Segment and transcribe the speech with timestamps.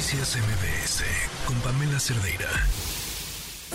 [0.00, 1.04] Noticias MBS
[1.46, 2.48] con Pamela Cerdeira.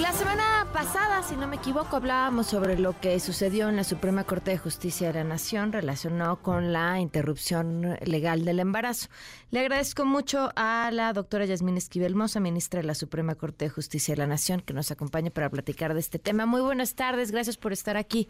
[0.00, 4.22] La semana pasada, si no me equivoco, hablábamos sobre lo que sucedió en la Suprema
[4.22, 9.08] Corte de Justicia de la Nación relacionado con la interrupción legal del embarazo.
[9.50, 13.70] Le agradezco mucho a la doctora Yasmín Esquivel Mosa, ministra de la Suprema Corte de
[13.70, 16.46] Justicia de la Nación, que nos acompañe para platicar de este tema.
[16.46, 18.28] Muy buenas tardes, gracias por estar aquí.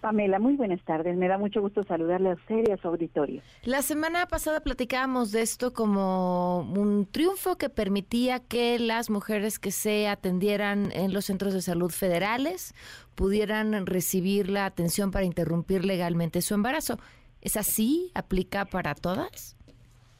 [0.00, 1.16] Pamela, muy buenas tardes.
[1.16, 3.42] Me da mucho gusto saludarle a usted y a su auditorio.
[3.64, 9.70] La semana pasada platicábamos de esto como un triunfo que permitía que las mujeres que
[9.70, 12.74] se atendieran en los centros de salud federales
[13.14, 16.98] pudieran recibir la atención para interrumpir legalmente su embarazo.
[17.40, 18.10] ¿Es así?
[18.14, 19.56] ¿Aplica para todas?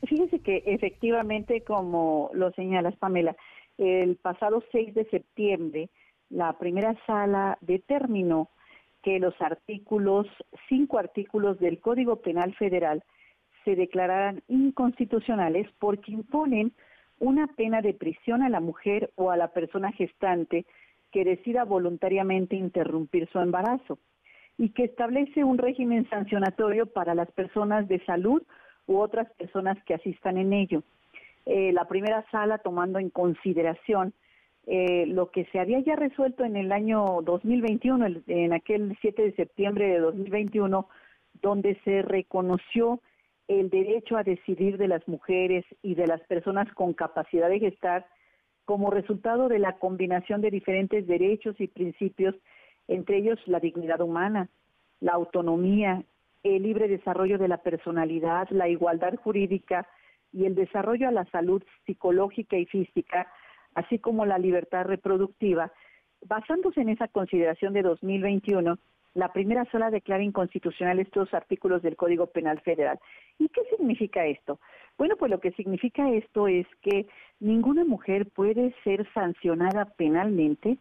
[0.06, 3.36] Fíjese que efectivamente, como lo señalas, Pamela,
[3.78, 5.90] el pasado 6 de septiembre,
[6.28, 8.48] la primera sala determinó
[9.02, 10.26] que los artículos,
[10.68, 13.02] cinco artículos del Código Penal Federal
[13.64, 16.72] se declararan inconstitucionales porque imponen
[17.18, 20.66] una pena de prisión a la mujer o a la persona gestante
[21.12, 23.98] que decida voluntariamente interrumpir su embarazo
[24.58, 28.42] y que establece un régimen sancionatorio para las personas de salud
[28.86, 30.82] u otras personas que asistan en ello.
[31.46, 34.14] Eh, la primera sala, tomando en consideración
[34.66, 39.32] eh, lo que se había ya resuelto en el año 2021, en aquel 7 de
[39.32, 40.88] septiembre de 2021,
[41.40, 43.00] donde se reconoció
[43.48, 48.06] el derecho a decidir de las mujeres y de las personas con capacidad de gestar
[48.64, 52.34] como resultado de la combinación de diferentes derechos y principios,
[52.86, 54.48] entre ellos la dignidad humana,
[55.00, 56.04] la autonomía,
[56.44, 59.88] el libre desarrollo de la personalidad, la igualdad jurídica
[60.32, 63.26] y el desarrollo a la salud psicológica y física,
[63.74, 65.72] así como la libertad reproductiva,
[66.26, 68.78] basándose en esa consideración de 2021,
[69.14, 72.98] la primera sala declara inconstitucional estos artículos del Código Penal Federal.
[73.38, 74.58] ¿Y qué significa esto?
[74.96, 77.06] Bueno, pues lo que significa esto es que
[77.40, 80.78] ninguna mujer puede ser sancionada penalmente,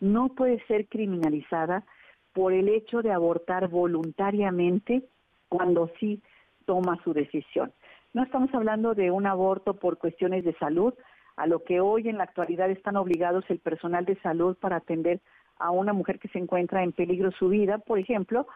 [0.00, 1.84] no puede ser criminalizada
[2.32, 5.02] por el hecho de abortar voluntariamente
[5.48, 6.22] cuando sí
[6.66, 7.72] toma su decisión.
[8.12, 10.94] No estamos hablando de un aborto por cuestiones de salud,
[11.36, 15.20] a lo que hoy en la actualidad están obligados el personal de salud para atender
[15.58, 18.46] a una mujer que se encuentra en peligro su vida, por ejemplo,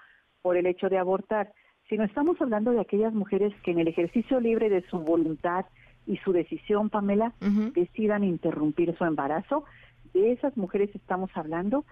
[0.43, 1.53] por el hecho de abortar,
[1.89, 5.66] sino estamos hablando de aquellas mujeres que en el ejercicio libre de su voluntad
[6.06, 7.33] y su decisión, Pamela,
[7.75, 9.65] decidan interrumpir su embarazo.
[10.15, 11.84] De esas mujeres estamos hablando,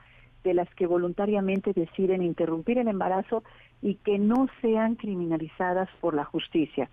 [0.43, 3.43] de las que voluntariamente deciden interrumpir el embarazo
[3.83, 6.89] y que no sean criminalizadas por la justicia.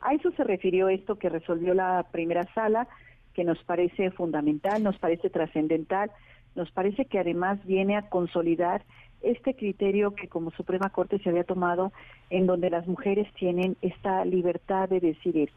[0.00, 2.88] A eso se refirió esto que resolvió la primera sala
[3.34, 6.10] que nos parece fundamental, nos parece trascendental,
[6.54, 8.82] nos parece que además viene a consolidar
[9.22, 11.92] este criterio que como Suprema Corte se había tomado
[12.30, 15.50] en donde las mujeres tienen esta libertad de decidir.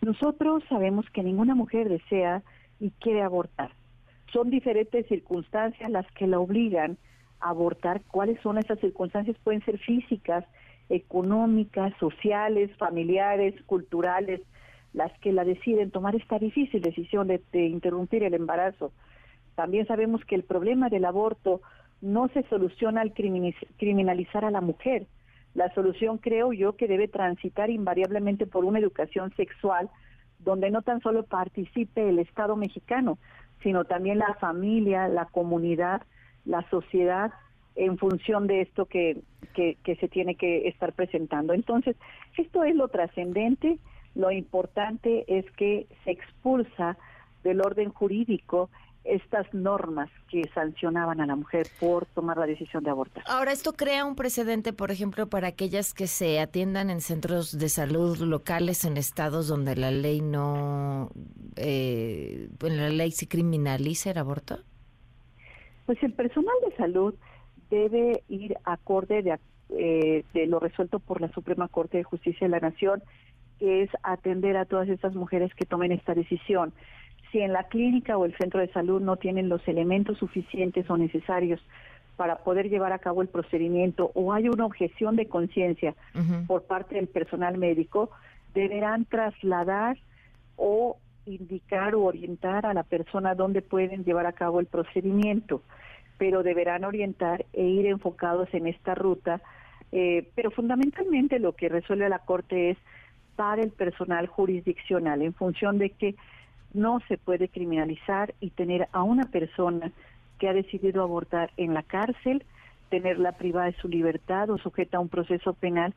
[0.00, 2.42] Nosotros sabemos que ninguna mujer desea
[2.80, 3.70] y quiere abortar.
[4.32, 6.96] Son diferentes circunstancias las que la obligan
[7.40, 8.02] a abortar.
[8.10, 9.36] ¿Cuáles son esas circunstancias?
[9.44, 10.44] Pueden ser físicas,
[10.88, 14.40] económicas, sociales, familiares, culturales,
[14.92, 18.92] las que la deciden tomar esta difícil decisión de, interrumpir el embarazo.
[19.54, 21.60] También sabemos que el problema del aborto
[22.00, 25.06] no se soluciona al criminalizar a la mujer.
[25.54, 29.88] La solución creo yo que debe transitar invariablemente por una educación sexual
[30.38, 33.18] donde no tan solo participe el Estado mexicano,
[33.62, 36.02] sino también la familia, la comunidad,
[36.44, 37.32] la sociedad,
[37.76, 39.22] en función de esto que,
[39.54, 41.54] que, que se tiene que estar presentando.
[41.54, 41.96] Entonces,
[42.36, 43.78] esto es lo trascendente
[44.14, 46.96] lo importante es que se expulsa
[47.42, 48.70] del orden jurídico
[49.04, 53.24] estas normas que sancionaban a la mujer por tomar la decisión de abortar.
[53.26, 57.68] Ahora, esto crea un precedente, por ejemplo, para aquellas que se atiendan en centros de
[57.68, 61.10] salud locales en estados donde la ley no,
[61.56, 64.58] eh, en la ley se criminaliza el aborto.
[65.86, 67.14] Pues el personal de salud
[67.70, 69.36] debe ir acorde de,
[69.70, 73.02] eh, de lo resuelto por la Suprema Corte de Justicia de la Nación
[73.62, 76.72] es atender a todas estas mujeres que tomen esta decisión.
[77.30, 80.96] Si en la clínica o el centro de salud no tienen los elementos suficientes o
[80.96, 81.60] necesarios
[82.16, 85.94] para poder llevar a cabo el procedimiento o hay una objeción de conciencia
[86.46, 88.10] por parte del personal médico,
[88.52, 89.96] deberán trasladar
[90.56, 95.62] o indicar o orientar a la persona dónde pueden llevar a cabo el procedimiento,
[96.18, 99.40] pero deberán orientar e ir enfocados en esta ruta.
[99.90, 102.78] Eh, pero fundamentalmente lo que resuelve la Corte es
[103.42, 106.14] para el personal jurisdiccional en función de que
[106.74, 109.90] no se puede criminalizar y tener a una persona
[110.38, 112.44] que ha decidido abortar en la cárcel,
[112.88, 115.92] tenerla privada de su libertad o sujeta a un proceso penal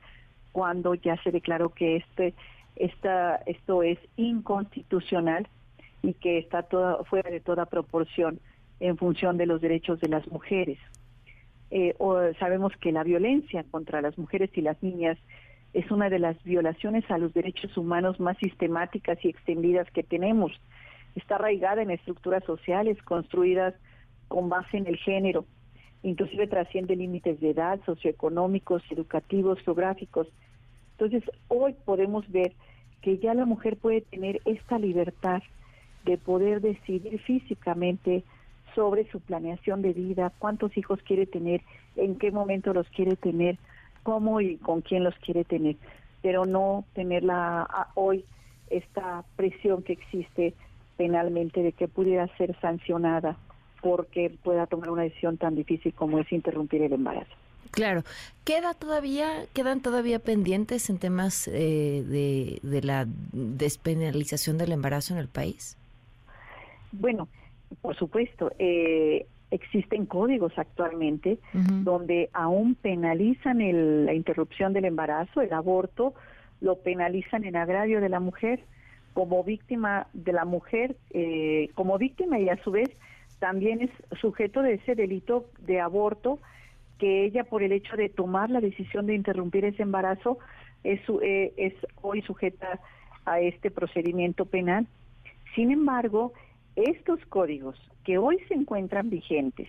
[0.54, 2.34] cuando ya se declaró que este
[2.78, 5.48] esta, esto es inconstitucional
[6.02, 8.40] y que está toda, fuera de toda proporción
[8.80, 10.80] en función de los derechos de las mujeres.
[11.70, 15.20] Eh, o sabemos que la violencia contra las mujeres y las niñas
[15.76, 20.54] es una de las violaciones a los derechos humanos más sistemáticas y extendidas que tenemos.
[21.16, 23.74] Está arraigada en estructuras sociales construidas
[24.30, 25.44] con base en el género,
[26.02, 30.28] inclusive trasciende límites de edad, socioeconómicos, educativos, geográficos.
[30.92, 32.54] Entonces, hoy podemos ver
[33.02, 35.44] que ya la mujer puede tener esta libertad
[36.06, 38.24] de poder decidir físicamente
[38.76, 41.60] sobre su planeación de vida, cuántos hijos quiere tener,
[41.98, 43.58] en qué momento los quiere tener,
[44.06, 45.76] cómo y con quién los quiere tener,
[46.22, 48.24] pero no tener la, hoy
[48.70, 50.54] esta presión que existe
[50.96, 53.36] penalmente de que pudiera ser sancionada
[53.82, 57.34] porque pueda tomar una decisión tan difícil como es interrumpir el embarazo.
[57.72, 58.04] Claro,
[58.46, 65.20] queda todavía quedan todavía pendientes en temas eh, de, de la despenalización del embarazo en
[65.20, 65.78] el país.
[66.92, 67.28] Bueno,
[67.82, 69.26] por supuesto, eh,
[69.56, 73.60] existen códigos actualmente donde aún penalizan
[74.06, 76.14] la interrupción del embarazo, el aborto,
[76.62, 78.62] lo penalizan en agravio de la mujer
[79.14, 82.90] como víctima de la mujer, eh, como víctima y a su vez
[83.40, 86.40] también es sujeto de ese delito de aborto
[87.00, 90.38] que ella por el hecho de tomar la decisión de interrumpir ese embarazo
[90.84, 92.80] es, eh, es hoy sujeta
[93.26, 94.88] a este procedimiento penal.
[95.56, 96.34] Sin embargo,
[96.76, 99.68] estos códigos que hoy se encuentran vigentes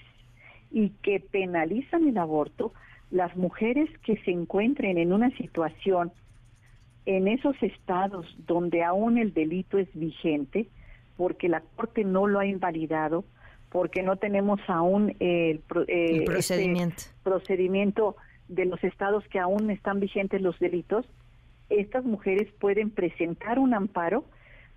[0.71, 2.73] y que penalizan el aborto,
[3.11, 6.13] las mujeres que se encuentren en una situación
[7.07, 10.69] en esos estados donde aún el delito es vigente,
[11.17, 13.25] porque la Corte no lo ha invalidado,
[13.71, 17.03] porque no tenemos aún el, eh, este procedimiento.
[17.23, 18.17] procedimiento
[18.49, 21.07] de los estados que aún están vigentes los delitos,
[21.69, 24.25] estas mujeres pueden presentar un amparo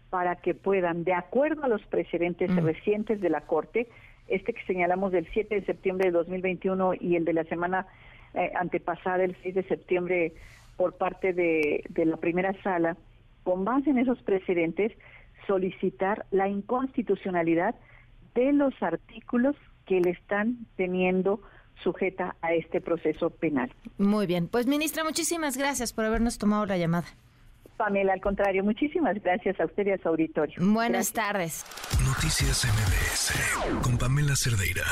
[0.10, 2.60] para que puedan, de acuerdo a los precedentes mm.
[2.60, 3.88] recientes de la Corte,
[4.28, 7.88] este que señalamos del 7 de septiembre de 2021 y el de la semana
[8.34, 10.34] eh, antepasada, el 6 de septiembre,
[10.78, 12.96] por parte de, de la primera sala,
[13.44, 14.92] con base en esos precedentes,
[15.48, 17.76] solicitar la inconstitucionalidad
[18.36, 19.56] de los artículos
[19.86, 21.42] que le están teniendo
[21.84, 23.74] sujeta a este proceso penal.
[23.98, 27.08] Muy bien, pues ministra, muchísimas gracias por habernos tomado la llamada.
[27.80, 30.56] Pamela, al contrario, muchísimas gracias a usted y a su auditorio.
[30.60, 31.66] Buenas tardes.
[32.06, 34.84] Noticias MBS con Pamela Cerdeira.